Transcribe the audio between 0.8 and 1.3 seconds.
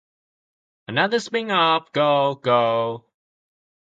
Another